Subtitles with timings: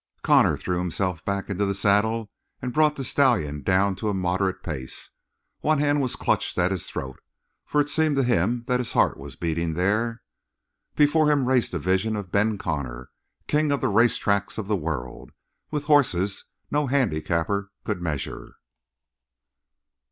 [0.23, 4.63] Connor threw himself back into the saddle and brought the stallion down to a moderate
[4.63, 5.11] pace.
[5.59, 7.19] One hand was clutched at his throat,
[7.67, 10.23] for it seemed to him that his heart was beating there.
[10.95, 13.11] Before him raced a vision of Ben Connor,
[13.45, 15.33] king of the racetracks of the world,
[15.69, 18.55] with horses no handicapper could measure.